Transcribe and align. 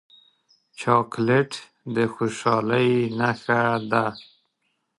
چاکلېټ 0.79 1.51
د 1.95 1.97
خوشحالۍ 2.13 2.91
نښه 3.19 3.61
ده. 3.91 4.05